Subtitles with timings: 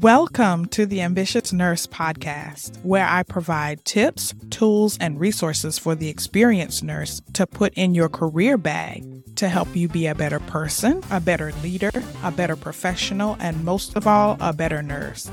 [0.00, 6.08] Welcome to the Ambitious Nurse Podcast, where I provide tips, tools, and resources for the
[6.08, 9.04] experienced nurse to put in your career bag
[9.36, 11.90] to help you be a better person, a better leader,
[12.22, 15.30] a better professional, and most of all, a better nurse.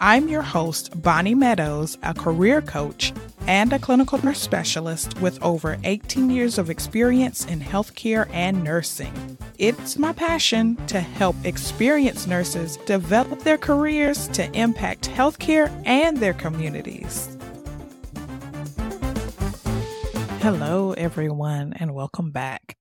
[0.00, 3.12] I'm your host, Bonnie Meadows, a career coach
[3.46, 9.38] and a clinical nurse specialist with over 18 years of experience in healthcare and nursing.
[9.58, 16.34] It's my passion to help experienced nurses develop their careers to impact healthcare and their
[16.34, 17.36] communities.
[20.40, 22.76] Hello, everyone, and welcome back.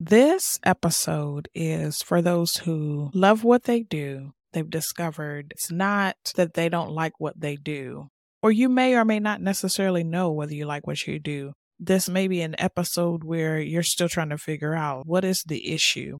[0.00, 6.54] This episode is for those who love what they do they've discovered it's not that
[6.54, 8.08] they don't like what they do,
[8.44, 11.54] or you may or may not necessarily know whether you like what you do.
[11.80, 15.72] This may be an episode where you're still trying to figure out what is the
[15.72, 16.18] issue.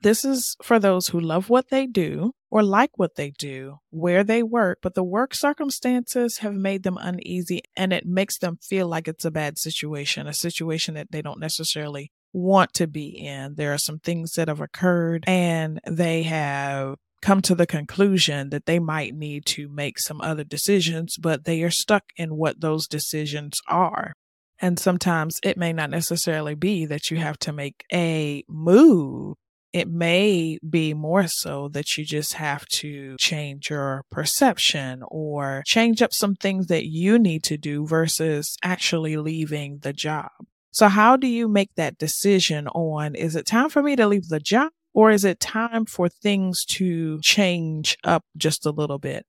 [0.00, 4.22] This is for those who love what they do or like what they do, where
[4.22, 8.86] they work, but the work circumstances have made them uneasy and it makes them feel
[8.86, 13.56] like it's a bad situation, a situation that they don't necessarily want to be in.
[13.56, 18.66] There are some things that have occurred and they have come to the conclusion that
[18.66, 22.86] they might need to make some other decisions, but they are stuck in what those
[22.86, 24.12] decisions are.
[24.60, 29.36] And sometimes it may not necessarily be that you have to make a move.
[29.72, 36.02] It may be more so that you just have to change your perception or change
[36.02, 40.30] up some things that you need to do versus actually leaving the job.
[40.72, 44.28] So how do you make that decision on, is it time for me to leave
[44.28, 49.26] the job or is it time for things to change up just a little bit?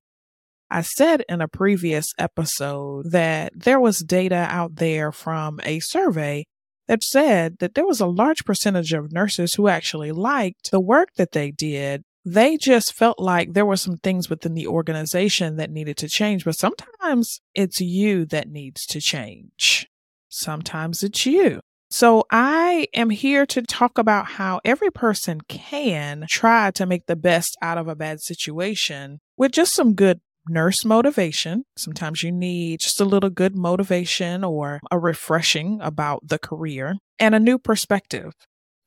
[0.70, 6.46] I said in a previous episode that there was data out there from a survey
[6.88, 11.10] that said that there was a large percentage of nurses who actually liked the work
[11.18, 12.04] that they did.
[12.24, 16.46] They just felt like there were some things within the organization that needed to change,
[16.46, 19.88] but sometimes it's you that needs to change.
[20.30, 21.62] Sometimes it's you.
[21.96, 27.16] So I am here to talk about how every person can try to make the
[27.16, 30.20] best out of a bad situation with just some good
[30.50, 31.64] nurse motivation.
[31.78, 37.34] Sometimes you need just a little good motivation or a refreshing about the career and
[37.34, 38.34] a new perspective.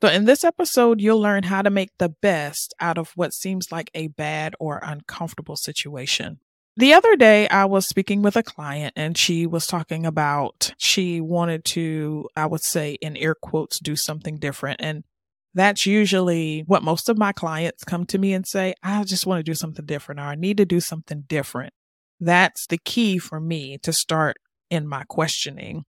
[0.03, 3.73] So in this episode, you'll learn how to make the best out of what seems
[3.73, 6.41] like a bad or uncomfortable situation.
[6.79, 11.21] The other day, I was speaking with a client and she was talking about she
[11.21, 14.81] wanted to, I would say, in air quotes, do something different.
[14.81, 15.03] And
[15.55, 19.41] that's usually what most of my clients come to me and say, I just want
[19.41, 21.73] to do something different or I need to do something different.
[22.21, 24.37] That's the key for me to start
[24.71, 25.83] in my questioning.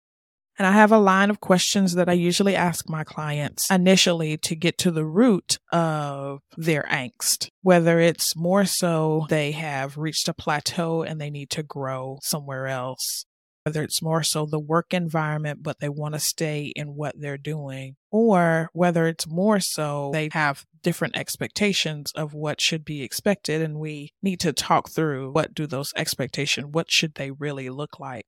[0.59, 4.55] And I have a line of questions that I usually ask my clients initially to
[4.55, 10.33] get to the root of their angst, whether it's more so they have reached a
[10.33, 13.25] plateau and they need to grow somewhere else,
[13.63, 17.37] whether it's more so the work environment, but they want to stay in what they're
[17.37, 23.61] doing, or whether it's more so they have different expectations of what should be expected.
[23.61, 27.97] And we need to talk through what do those expectations, what should they really look
[27.97, 28.25] like?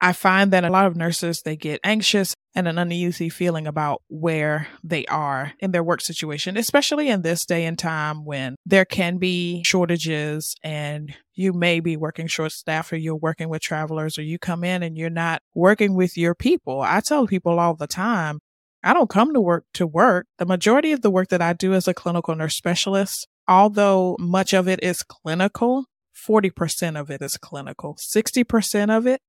[0.00, 4.02] I find that a lot of nurses, they get anxious and an uneasy feeling about
[4.08, 8.84] where they are in their work situation, especially in this day and time when there
[8.84, 14.18] can be shortages and you may be working short staff or you're working with travelers
[14.18, 16.80] or you come in and you're not working with your people.
[16.80, 18.40] I tell people all the time,
[18.82, 20.26] I don't come to work to work.
[20.38, 24.52] The majority of the work that I do as a clinical nurse specialist, although much
[24.52, 27.96] of it is clinical, 40% of it is clinical.
[27.96, 29.20] 60% of it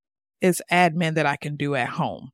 [0.42, 2.32] is admin that I can do at home.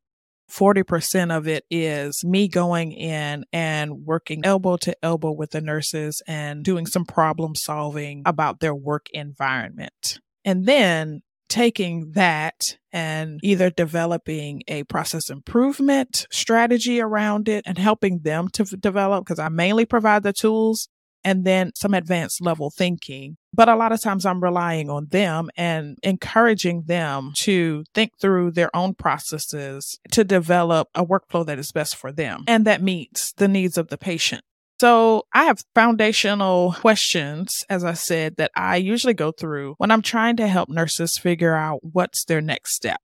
[0.51, 6.21] 40% of it is me going in and working elbow to elbow with the nurses
[6.27, 10.19] and doing some problem solving about their work environment.
[10.43, 18.19] And then taking that and either developing a process improvement strategy around it and helping
[18.19, 20.87] them to develop because I mainly provide the tools
[21.23, 23.37] and then some advanced level thinking.
[23.53, 28.51] But a lot of times I'm relying on them and encouraging them to think through
[28.51, 33.33] their own processes to develop a workflow that is best for them and that meets
[33.33, 34.41] the needs of the patient.
[34.79, 40.01] So I have foundational questions, as I said, that I usually go through when I'm
[40.01, 42.99] trying to help nurses figure out what's their next step.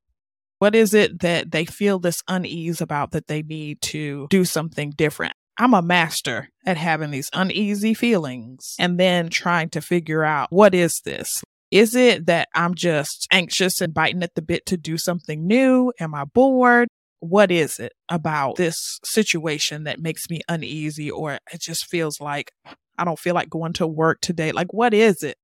[0.58, 4.92] What is it that they feel this unease about that they need to do something
[4.98, 5.36] different?
[5.58, 10.76] I'm a master at having these uneasy feelings and then trying to figure out what
[10.76, 11.44] is this?
[11.72, 15.92] Is it that I'm just anxious and biting at the bit to do something new?
[16.00, 16.88] Am I bored?
[17.20, 22.52] what is it about this situation that makes me uneasy or it just feels like
[22.98, 24.52] I don't feel like going to work today?
[24.52, 25.38] Like, what is it?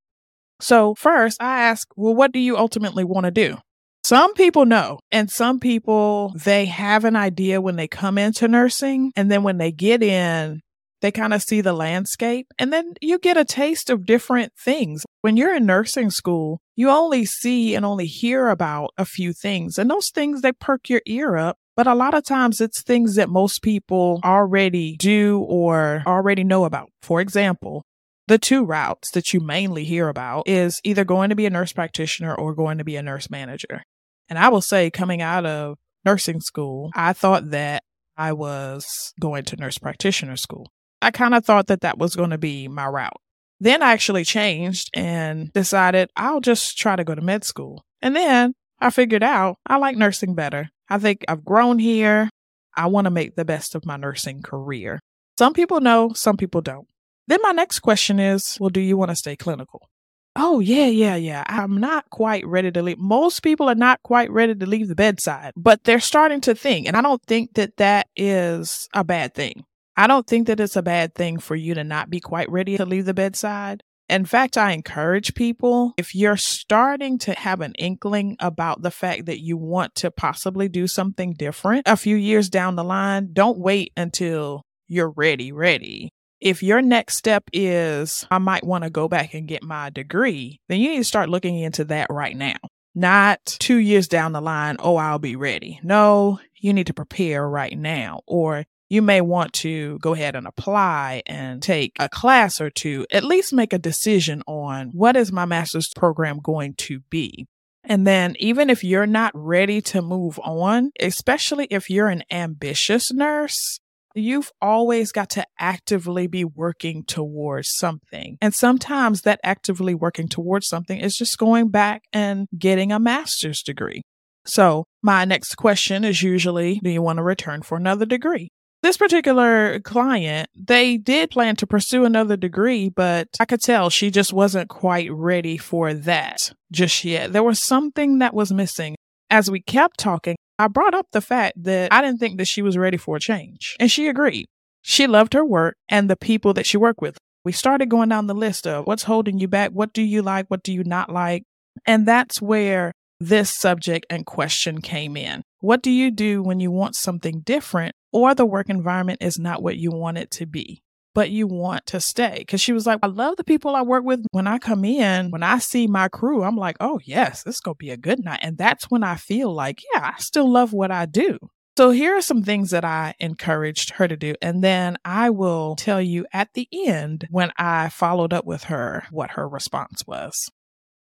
[0.59, 3.57] So, first, I ask, well, what do you ultimately want to do?
[4.05, 9.13] Some people know, and some people, they have an idea when they come into nursing.
[9.15, 10.59] And then when they get in,
[11.01, 12.47] they kind of see the landscape.
[12.59, 15.05] And then you get a taste of different things.
[15.21, 19.77] When you're in nursing school, you only see and only hear about a few things.
[19.77, 21.55] And those things, they perk your ear up.
[21.77, 26.65] But a lot of times it's things that most people already do or already know
[26.65, 26.89] about.
[27.01, 27.83] For example,
[28.27, 31.73] the two routes that you mainly hear about is either going to be a nurse
[31.73, 33.83] practitioner or going to be a nurse manager.
[34.29, 37.83] And I will say, coming out of nursing school, I thought that
[38.17, 40.71] I was going to nurse practitioner school.
[41.01, 43.19] I kind of thought that that was going to be my route.
[43.59, 47.83] Then I actually changed and decided I'll just try to go to med school.
[48.01, 50.69] And then I figured out I like nursing better.
[50.89, 52.29] I think I've grown here.
[52.75, 54.99] I want to make the best of my nursing career.
[55.37, 56.87] Some people know, some people don't.
[57.27, 59.89] Then my next question is, well, do you want to stay clinical?
[60.35, 61.43] Oh, yeah, yeah, yeah.
[61.47, 62.97] I'm not quite ready to leave.
[62.97, 66.87] Most people are not quite ready to leave the bedside, but they're starting to think.
[66.87, 69.63] And I don't think that that is a bad thing.
[69.95, 72.77] I don't think that it's a bad thing for you to not be quite ready
[72.77, 73.83] to leave the bedside.
[74.09, 79.27] In fact, I encourage people if you're starting to have an inkling about the fact
[79.27, 83.59] that you want to possibly do something different a few years down the line, don't
[83.59, 86.12] wait until you're ready, ready.
[86.43, 90.59] If your next step is, I might want to go back and get my degree,
[90.67, 92.57] then you need to start looking into that right now.
[92.93, 95.79] Not two years down the line, oh, I'll be ready.
[95.83, 98.23] No, you need to prepare right now.
[98.27, 103.07] Or you may want to go ahead and apply and take a class or two,
[103.09, 107.47] at least make a decision on what is my master's program going to be.
[107.85, 113.13] And then even if you're not ready to move on, especially if you're an ambitious
[113.13, 113.79] nurse,
[114.15, 118.37] you've always got to actively be working towards something.
[118.41, 123.61] And sometimes that actively working towards something is just going back and getting a master's
[123.61, 124.01] degree.
[124.45, 128.49] So my next question is usually, do you want to return for another degree?
[128.81, 134.11] This particular client, they did plan to pursue another degree, but I could tell she
[134.11, 137.31] just wasn't quite ready for that just yet.
[137.31, 138.97] There was something that was missing.
[139.29, 142.61] As we kept talking, I brought up the fact that I didn't think that she
[142.61, 144.45] was ready for a change, and she agreed.
[144.81, 147.17] She loved her work and the people that she worked with.
[147.45, 150.47] We started going down the list of what's holding you back, what do you like,
[150.47, 151.43] what do you not like.
[151.85, 155.43] And that's where this subject and question came in.
[155.59, 159.63] What do you do when you want something different or the work environment is not
[159.63, 160.81] what you want it to be?
[161.13, 162.37] But you want to stay.
[162.39, 164.25] Because she was like, I love the people I work with.
[164.31, 167.61] When I come in, when I see my crew, I'm like, oh, yes, this is
[167.61, 168.39] going to be a good night.
[168.41, 171.37] And that's when I feel like, yeah, I still love what I do.
[171.75, 174.35] So here are some things that I encouraged her to do.
[174.41, 179.05] And then I will tell you at the end when I followed up with her
[179.09, 180.49] what her response was.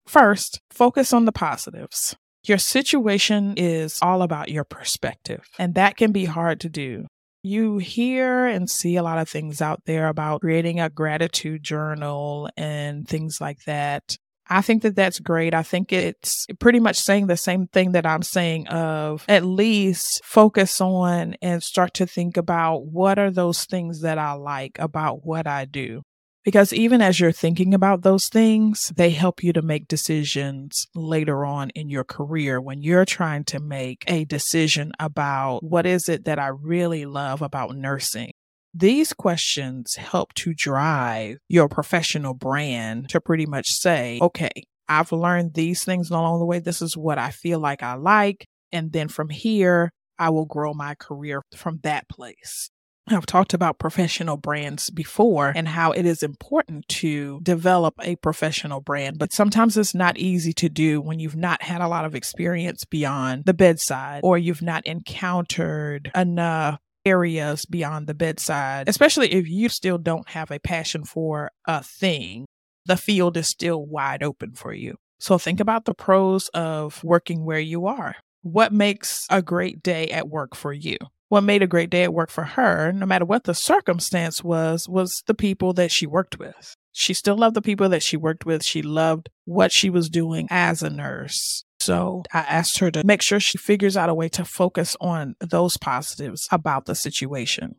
[0.06, 2.17] First, focus on the positives.
[2.44, 7.06] Your situation is all about your perspective, and that can be hard to do.
[7.44, 12.49] You hear and see a lot of things out there about creating a gratitude journal
[12.56, 14.17] and things like that.
[14.49, 15.55] I think that that's great.
[15.55, 20.21] I think it's pretty much saying the same thing that I'm saying of at least
[20.25, 25.25] focus on and start to think about what are those things that I like about
[25.25, 26.03] what I do.
[26.44, 31.45] Because even as you're thinking about those things, they help you to make decisions later
[31.45, 36.25] on in your career when you're trying to make a decision about what is it
[36.25, 38.33] that I really love about nursing.
[38.75, 44.50] These questions help to drive your professional brand to pretty much say, okay,
[44.88, 46.59] I've learned these things along the way.
[46.59, 48.47] This is what I feel like I like.
[48.73, 52.71] And then from here, I will grow my career from that place.
[53.09, 58.80] I've talked about professional brands before and how it is important to develop a professional
[58.80, 62.14] brand, but sometimes it's not easy to do when you've not had a lot of
[62.14, 69.49] experience beyond the bedside or you've not encountered enough areas beyond the bedside, especially if
[69.49, 72.47] you still don't have a passion for a thing.
[72.87, 74.97] The field is still wide open for you.
[75.18, 78.16] So think about the pros of working where you are.
[78.42, 80.97] What makes a great day at work for you?
[81.33, 84.87] What made a great day at work for her, no matter what the circumstance was,
[84.87, 86.77] was the people that she worked with.
[86.93, 88.62] She still loved the people that she worked with.
[88.62, 91.65] She loved what she was doing as a nurse.
[91.81, 95.35] So I asked her to make sure she figures out a way to focus on
[95.41, 97.77] those positives about the situation.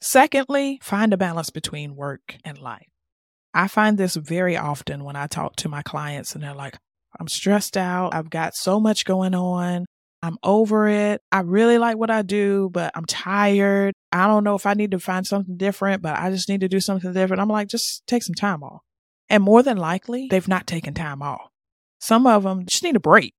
[0.00, 2.86] Secondly, find a balance between work and life.
[3.52, 6.78] I find this very often when I talk to my clients and they're like,
[7.18, 8.14] I'm stressed out.
[8.14, 9.84] I've got so much going on.
[10.24, 11.20] I'm over it.
[11.30, 13.92] I really like what I do, but I'm tired.
[14.10, 16.68] I don't know if I need to find something different, but I just need to
[16.68, 17.42] do something different.
[17.42, 18.80] I'm like, just take some time off.
[19.28, 21.50] And more than likely, they've not taken time off.
[22.00, 23.34] Some of them just need a break.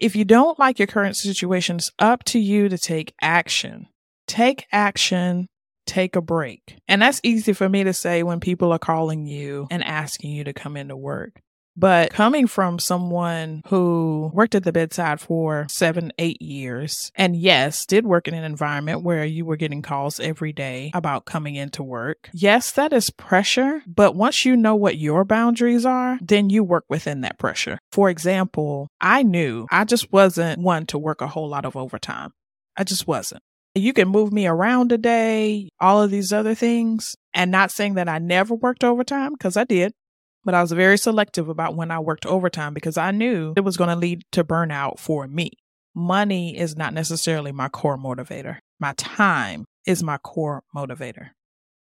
[0.00, 3.86] If you don't like your current situation, it's up to you to take action.
[4.26, 5.46] Take action,
[5.86, 6.76] take a break.
[6.88, 10.42] And that's easy for me to say when people are calling you and asking you
[10.42, 11.40] to come into work.
[11.76, 17.84] But coming from someone who worked at the bedside for seven, eight years, and yes,
[17.84, 21.82] did work in an environment where you were getting calls every day about coming into
[21.82, 22.30] work.
[22.32, 23.82] Yes, that is pressure.
[23.86, 27.78] But once you know what your boundaries are, then you work within that pressure.
[27.92, 32.32] For example, I knew I just wasn't one to work a whole lot of overtime.
[32.76, 33.42] I just wasn't.
[33.74, 37.94] You can move me around a day, all of these other things, and not saying
[37.94, 39.92] that I never worked overtime because I did
[40.46, 43.76] but I was very selective about when I worked overtime because I knew it was
[43.76, 45.50] going to lead to burnout for me.
[45.94, 48.58] Money is not necessarily my core motivator.
[48.78, 51.30] My time is my core motivator.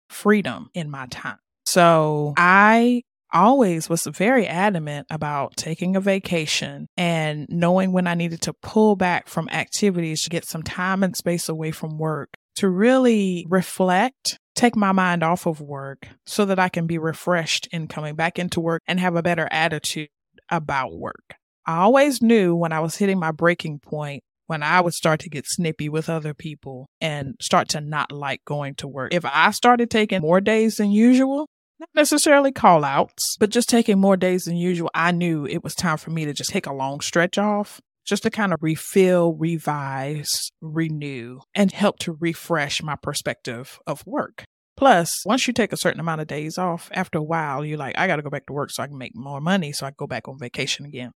[0.08, 1.38] Freedom in my time.
[1.66, 3.02] So I
[3.32, 8.96] always was very adamant about taking a vacation and knowing when I needed to pull
[8.96, 14.38] back from activities to get some time and space away from work to really reflect
[14.54, 18.38] take my mind off of work so that I can be refreshed in coming back
[18.38, 20.08] into work and have a better attitude
[20.50, 21.34] about work.
[21.66, 25.30] I always knew when I was hitting my breaking point when I would start to
[25.30, 29.14] get snippy with other people and start to not like going to work.
[29.14, 31.48] If I started taking more days than usual,
[31.80, 35.74] not necessarily call outs, but just taking more days than usual, I knew it was
[35.74, 39.34] time for me to just take a long stretch off just to kind of refill,
[39.34, 44.44] revise, renew, and help to refresh my perspective of work.
[44.76, 47.96] Plus, once you take a certain amount of days off, after a while, you're like,
[47.96, 49.92] I got to go back to work so I can make more money so I
[49.96, 51.12] go back on vacation again.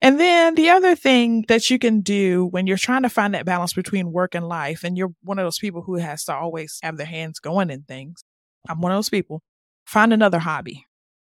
[0.00, 3.46] And then the other thing that you can do when you're trying to find that
[3.46, 6.78] balance between work and life, and you're one of those people who has to always
[6.82, 8.24] have their hands going in things.
[8.68, 9.42] I'm one of those people.
[9.86, 10.86] Find another hobby.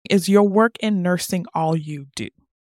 [0.09, 2.29] Is your work in nursing all you do?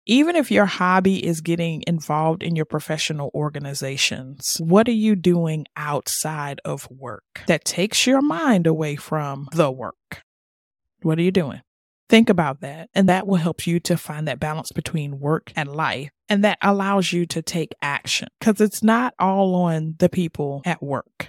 [0.09, 5.65] Even if your hobby is getting involved in your professional organizations, what are you doing
[5.75, 10.23] outside of work that takes your mind away from the work?
[11.01, 11.59] What are you doing?
[12.07, 12.89] Think about that.
[12.95, 16.09] And that will help you to find that balance between work and life.
[16.29, 20.81] And that allows you to take action because it's not all on the people at
[20.81, 21.27] work.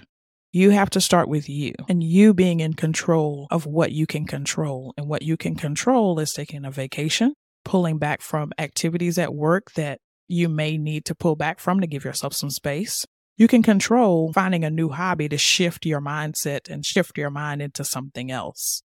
[0.53, 4.25] You have to start with you and you being in control of what you can
[4.25, 4.93] control.
[4.97, 7.33] And what you can control is taking a vacation,
[7.69, 11.85] pulling back from activities at work that you may need to pull back from to
[11.85, 13.05] give yourself some space.
[13.37, 17.61] You can control finding a new hobby to shift your mindset and shift your mind
[17.61, 18.81] into something else.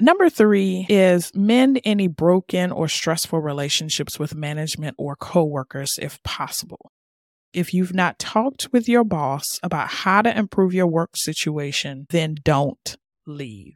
[0.00, 6.90] Number three is mend any broken or stressful relationships with management or coworkers if possible.
[7.52, 12.36] If you've not talked with your boss about how to improve your work situation, then
[12.42, 12.96] don't
[13.26, 13.74] leave.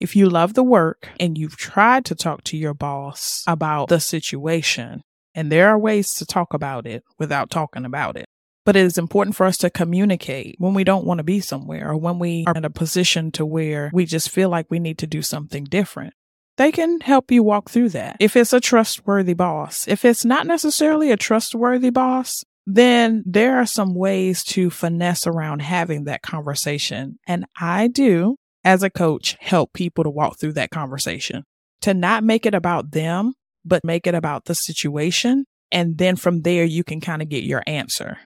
[0.00, 4.00] If you love the work and you've tried to talk to your boss about the
[4.00, 5.02] situation,
[5.34, 8.24] and there are ways to talk about it without talking about it.
[8.64, 11.90] But it is important for us to communicate when we don't want to be somewhere
[11.90, 14.98] or when we are in a position to where we just feel like we need
[14.98, 16.14] to do something different.
[16.56, 18.16] They can help you walk through that.
[18.20, 23.66] If it's a trustworthy boss, if it's not necessarily a trustworthy boss, then there are
[23.66, 27.18] some ways to finesse around having that conversation.
[27.26, 31.44] And I do as a coach, help people to walk through that conversation,
[31.82, 35.44] to not make it about them, but make it about the situation.
[35.72, 38.18] And then from there, you can kind of get your answer.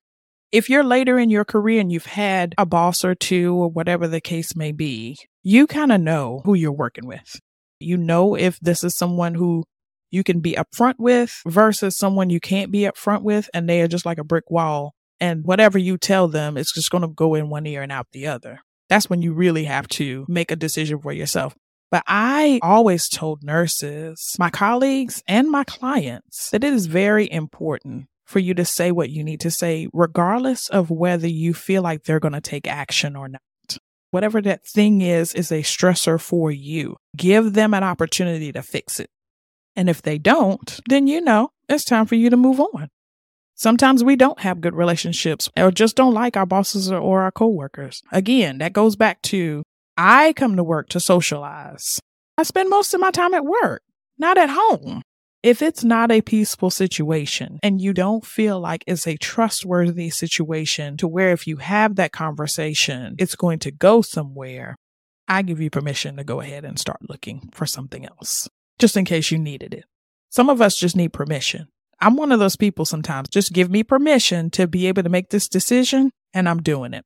[0.51, 4.07] If you're later in your career and you've had a boss or two or whatever
[4.07, 7.41] the case may be, you kind of know who you're working with.
[7.81, 9.65] You know if this is someone who
[10.11, 13.89] you can be upfront with versus someone you can't be upfront with and they are
[13.89, 14.95] just like a brick wall.
[15.21, 18.07] And whatever you tell them, it's just going to go in one ear and out
[18.13, 18.61] the other.
[18.89, 21.55] That's when you really have to make a decision for yourself.
[21.91, 28.07] But I always told nurses, my colleagues, and my clients that it is very important
[28.25, 32.05] for you to say what you need to say, regardless of whether you feel like
[32.05, 33.41] they're going to take action or not.
[34.11, 36.97] Whatever that thing is, is a stressor for you.
[37.17, 39.11] Give them an opportunity to fix it.
[39.77, 42.89] And if they don't, then you know it's time for you to move on.
[43.55, 48.03] Sometimes we don't have good relationships or just don't like our bosses or our coworkers.
[48.11, 49.63] Again, that goes back to
[49.97, 52.01] I come to work to socialize.
[52.37, 53.83] I spend most of my time at work,
[54.19, 55.03] not at home.
[55.45, 60.97] If it's not a peaceful situation and you don't feel like it's a trustworthy situation
[60.97, 64.75] to where if you have that conversation, it's going to go somewhere,
[65.29, 69.05] I give you permission to go ahead and start looking for something else, just in
[69.05, 69.85] case you needed it.
[70.31, 71.69] Some of us just need permission.
[72.05, 73.31] I'm one of those people sometimes.
[73.31, 77.03] Just give me permission to be able to make this decision, and I'm doing it.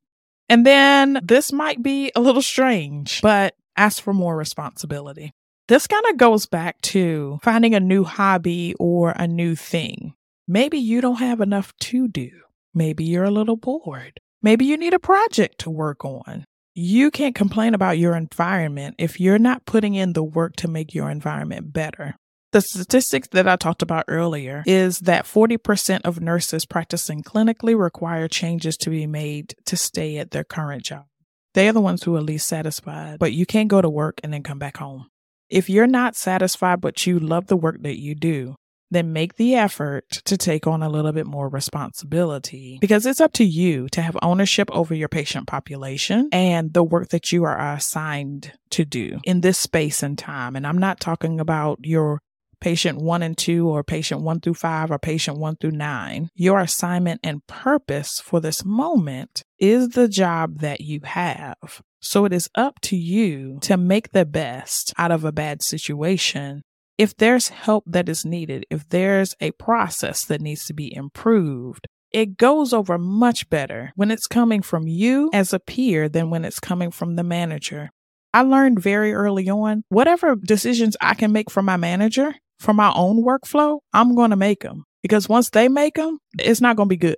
[0.49, 5.31] And then this might be a little strange, but ask for more responsibility.
[5.69, 10.15] This kind of goes back to finding a new hobby or a new thing.
[10.49, 12.31] Maybe you don't have enough to do.
[12.73, 14.19] Maybe you're a little bored.
[14.41, 16.43] Maybe you need a project to work on.
[16.73, 20.93] You can't complain about your environment if you're not putting in the work to make
[20.93, 22.15] your environment better.
[22.51, 28.27] The statistics that I talked about earlier is that 40% of nurses practicing clinically require
[28.27, 31.05] changes to be made to stay at their current job.
[31.53, 34.33] They are the ones who are least satisfied, but you can't go to work and
[34.33, 35.09] then come back home.
[35.47, 38.55] If you're not satisfied, but you love the work that you do,
[38.91, 43.33] then make the effort to take on a little bit more responsibility because it's up
[43.33, 47.73] to you to have ownership over your patient population and the work that you are
[47.73, 50.55] assigned to do in this space and time.
[50.55, 52.21] And I'm not talking about your
[52.61, 56.29] patient one and two, or patient one through five, or patient one through nine.
[56.35, 61.81] Your assignment and purpose for this moment is the job that you have.
[62.01, 66.61] So it is up to you to make the best out of a bad situation.
[66.97, 71.87] If there's help that is needed, if there's a process that needs to be improved,
[72.11, 76.43] it goes over much better when it's coming from you as a peer than when
[76.43, 77.91] it's coming from the manager.
[78.33, 82.91] I learned very early on whatever decisions I can make for my manager, for my
[82.93, 86.87] own workflow, I'm going to make them because once they make them, it's not going
[86.87, 87.17] to be good.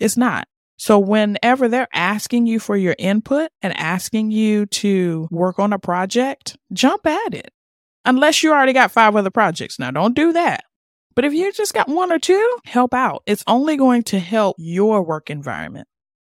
[0.00, 0.48] It's not.
[0.78, 5.78] So whenever they're asking you for your input and asking you to work on a
[5.78, 7.50] project, jump at it.
[8.04, 9.78] Unless you already got five other projects.
[9.78, 10.64] Now don't do that.
[11.14, 13.22] But if you just got one or two, help out.
[13.26, 15.86] It's only going to help your work environment.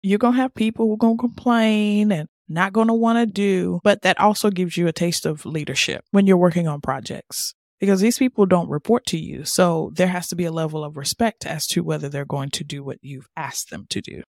[0.02, 3.18] You're going to have people who are going to complain and not going to want
[3.18, 6.80] to do, but that also gives you a taste of leadership when you're working on
[6.80, 9.44] projects because these people don't report to you.
[9.44, 12.64] So there has to be a level of respect as to whether they're going to
[12.64, 14.23] do what you've asked them to do.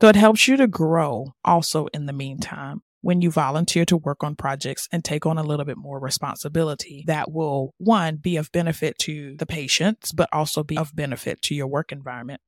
[0.00, 4.22] So it helps you to grow also in the meantime when you volunteer to work
[4.22, 8.50] on projects and take on a little bit more responsibility that will, one, be of
[8.52, 12.40] benefit to the patients, but also be of benefit to your work environment.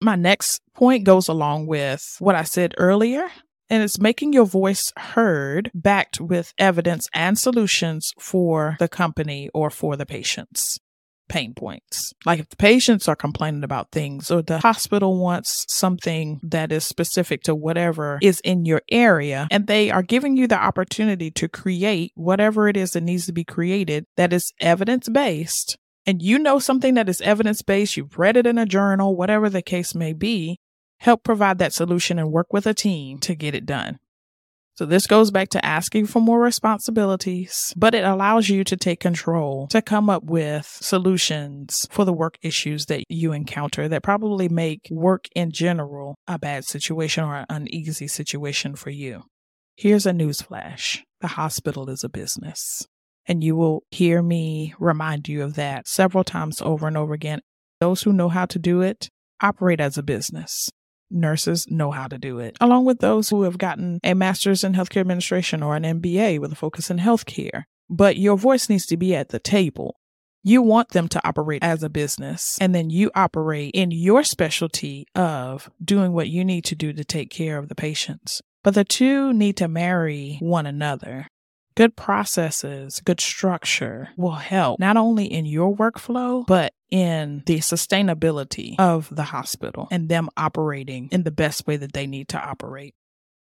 [0.00, 3.28] My next point goes along with what I said earlier
[3.70, 9.70] and it's making your voice heard backed with evidence and solutions for the company or
[9.70, 10.78] for the patients
[11.28, 12.12] pain points.
[12.24, 16.84] Like if the patients are complaining about things or the hospital wants something that is
[16.84, 21.46] specific to whatever is in your area and they are giving you the opportunity to
[21.46, 25.76] create whatever it is that needs to be created that is evidence based
[26.08, 29.50] and you know something that is evidence based, you've read it in a journal, whatever
[29.50, 30.58] the case may be,
[31.00, 33.98] help provide that solution and work with a team to get it done.
[34.78, 39.00] So this goes back to asking for more responsibilities, but it allows you to take
[39.00, 44.48] control to come up with solutions for the work issues that you encounter that probably
[44.48, 49.24] make work in general a bad situation or an uneasy situation for you.
[49.74, 51.02] Here's a newsflash.
[51.22, 52.86] The hospital is a business.
[53.26, 57.40] And you will hear me remind you of that several times over and over again.
[57.80, 59.08] Those who know how to do it
[59.40, 60.70] operate as a business
[61.10, 64.74] nurses know how to do it, along with those who have gotten a master's in
[64.74, 67.64] healthcare administration or an MBA with a focus in healthcare.
[67.90, 69.96] But your voice needs to be at the table.
[70.42, 75.06] You want them to operate as a business, and then you operate in your specialty
[75.14, 78.40] of doing what you need to do to take care of the patients.
[78.62, 81.26] But the two need to marry one another.
[81.78, 88.74] Good processes, good structure will help not only in your workflow, but in the sustainability
[88.80, 92.96] of the hospital and them operating in the best way that they need to operate.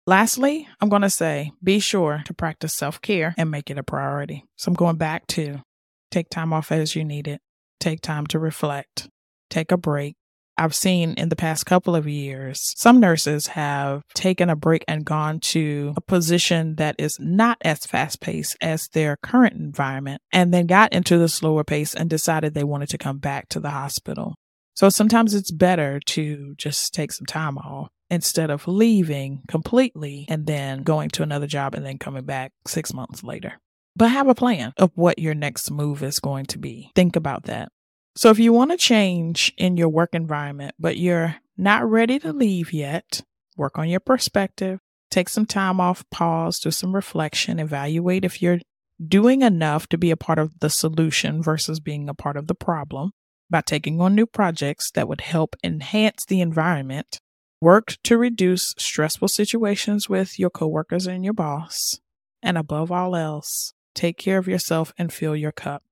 [0.07, 3.83] Lastly, I'm going to say be sure to practice self care and make it a
[3.83, 4.45] priority.
[4.55, 5.61] So I'm going back to
[6.09, 7.41] take time off as you need it,
[7.81, 9.09] take time to reflect,
[9.49, 10.15] take a break,
[10.57, 15.05] I've seen in the past couple of years, some nurses have taken a break and
[15.05, 20.53] gone to a position that is not as fast paced as their current environment and
[20.53, 23.71] then got into the slower pace and decided they wanted to come back to the
[23.71, 24.35] hospital.
[24.75, 30.45] So sometimes it's better to just take some time off instead of leaving completely and
[30.45, 33.53] then going to another job and then coming back six months later.
[33.95, 36.91] But have a plan of what your next move is going to be.
[36.95, 37.69] Think about that.
[38.15, 42.31] So if you want to change in your work environment, but you're not ready to
[42.31, 43.21] leave yet,
[43.57, 48.59] work on your perspective, take some time off, pause, do some reflection, evaluate if you're
[49.03, 52.55] doing enough to be a part of the solution versus being a part of the
[52.55, 53.11] problem
[53.49, 57.19] by taking on new projects that would help enhance the environment.
[57.61, 61.99] Work to reduce stressful situations with your coworkers and your boss.
[62.41, 65.83] And above all else, take care of yourself and fill your cup.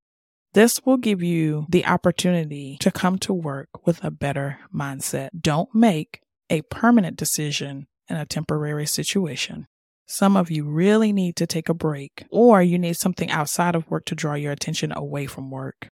[0.53, 5.29] This will give you the opportunity to come to work with a better mindset.
[5.39, 9.67] Don't make a permanent decision in a temporary situation.
[10.07, 13.89] Some of you really need to take a break, or you need something outside of
[13.89, 15.87] work to draw your attention away from work.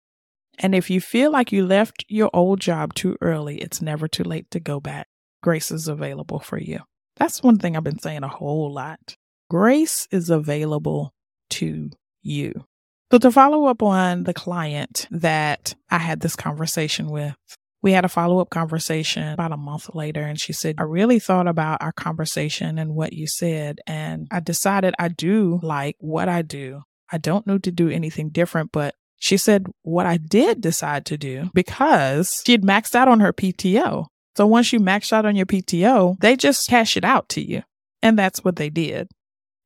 [0.59, 4.25] And if you feel like you left your old job too early, it's never too
[4.25, 5.07] late to go back.
[5.41, 6.81] Grace is available for you.
[7.15, 9.15] That's one thing I've been saying a whole lot.
[9.49, 11.15] Grace is available
[11.51, 11.91] to
[12.23, 12.65] you.
[13.11, 17.35] So, to follow up on the client that I had this conversation with,
[17.81, 21.19] we had a follow up conversation about a month later, and she said, I really
[21.19, 26.29] thought about our conversation and what you said, and I decided I do like what
[26.29, 26.83] I do.
[27.11, 31.17] I don't need to do anything different, but she said, What I did decide to
[31.17, 34.07] do because she had maxed out on her PTO.
[34.37, 37.63] So once you max out on your PTO, they just cash it out to you.
[38.03, 39.09] And that's what they did.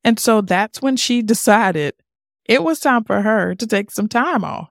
[0.03, 1.95] And so that's when she decided
[2.53, 4.69] it was time for her to take some time off.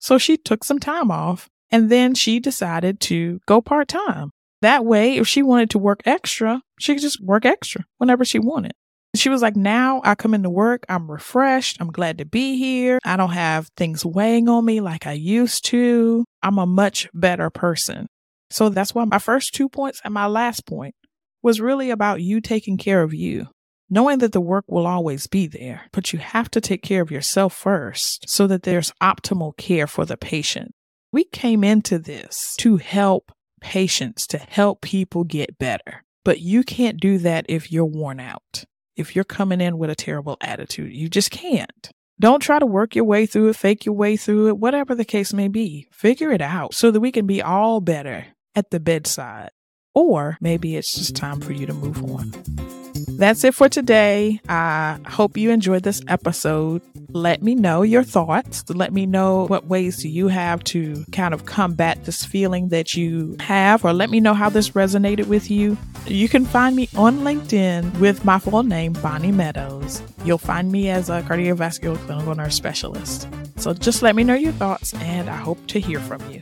[0.00, 4.30] So she took some time off and then she decided to go part time.
[4.62, 8.40] That way, if she wanted to work extra, she could just work extra whenever she
[8.40, 8.72] wanted.
[9.14, 11.76] She was like, now I come into work, I'm refreshed.
[11.80, 12.98] I'm glad to be here.
[13.04, 16.24] I don't have things weighing on me like I used to.
[16.42, 18.08] I'm a much better person.
[18.50, 20.94] So that's why my first two points and my last point
[21.42, 23.46] was really about you taking care of you,
[23.90, 27.10] knowing that the work will always be there, but you have to take care of
[27.10, 30.74] yourself first so that there's optimal care for the patient.
[31.12, 37.00] We came into this to help patients, to help people get better, but you can't
[37.00, 38.64] do that if you're worn out
[39.00, 40.92] if you're coming in with a terrible attitude.
[40.92, 41.90] You just can't.
[42.20, 45.06] Don't try to work your way through it, fake your way through it, whatever the
[45.06, 45.88] case may be.
[45.90, 49.50] Figure it out so that we can be all better at the bedside.
[49.94, 52.79] Or maybe it's just time for you to move on.
[53.20, 54.40] That's it for today.
[54.48, 56.80] I hope you enjoyed this episode.
[57.10, 58.64] Let me know your thoughts.
[58.70, 62.96] Let me know what ways do you have to kind of combat this feeling that
[62.96, 65.76] you have, or let me know how this resonated with you.
[66.06, 70.02] You can find me on LinkedIn with my full name, Bonnie Meadows.
[70.24, 73.28] You'll find me as a cardiovascular clinical nurse specialist.
[73.56, 76.40] So just let me know your thoughts, and I hope to hear from you.